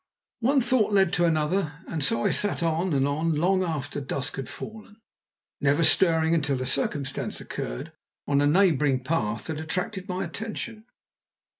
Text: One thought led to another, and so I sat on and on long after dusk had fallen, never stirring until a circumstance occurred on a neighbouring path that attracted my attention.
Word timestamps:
One 0.39 0.61
thought 0.61 0.93
led 0.93 1.13
to 1.13 1.25
another, 1.25 1.73
and 1.87 2.03
so 2.03 2.25
I 2.25 2.31
sat 2.31 2.63
on 2.63 2.91
and 2.91 3.07
on 3.07 3.35
long 3.35 3.61
after 3.63 4.01
dusk 4.01 4.37
had 4.37 4.49
fallen, 4.49 4.99
never 5.59 5.83
stirring 5.83 6.33
until 6.33 6.59
a 6.59 6.65
circumstance 6.65 7.39
occurred 7.39 7.91
on 8.25 8.41
a 8.41 8.47
neighbouring 8.47 9.03
path 9.03 9.45
that 9.45 9.59
attracted 9.59 10.09
my 10.09 10.23
attention. 10.25 10.85